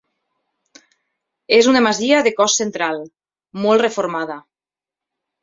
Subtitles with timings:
[1.57, 2.99] És una masia de cos central,
[3.67, 4.41] molt reformada.